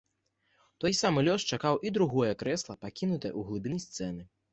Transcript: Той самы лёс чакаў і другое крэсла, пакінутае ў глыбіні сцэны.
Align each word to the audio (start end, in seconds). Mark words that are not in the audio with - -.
Той 0.83 0.93
самы 0.99 1.19
лёс 1.27 1.41
чакаў 1.57 1.77
і 1.87 1.91
другое 1.97 2.31
крэсла, 2.39 2.77
пакінутае 2.87 3.31
ў 3.33 3.41
глыбіні 3.51 3.79
сцэны. 3.85 4.27